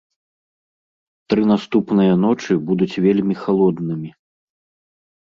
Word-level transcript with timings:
Тры 1.33 1.41
наступныя 1.51 2.13
ночы 2.23 2.53
будуць 2.69 2.99
вельмі 3.07 3.35
халоднымі. 3.43 4.09